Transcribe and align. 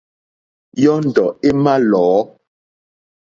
Yɔ́ndɔ̀ 0.81 1.29
é 1.47 1.49
mà 1.63 1.73
lɔ̌. 1.89 2.13